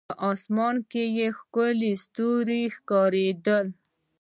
[0.09, 3.59] په اسمان کې لا ښکلي ستوري ښکارېده.